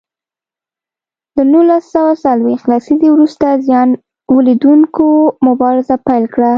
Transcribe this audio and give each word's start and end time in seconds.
له 1.35 1.43
نولس 1.51 1.83
سوه 1.93 2.11
څلویښت 2.23 2.65
لسیزې 2.71 3.09
وروسته 3.11 3.47
زیان 3.67 3.89
ولیدوونکو 4.35 5.05
مبارزه 5.47 5.95
پیل 6.07 6.25
کړه. 6.33 6.49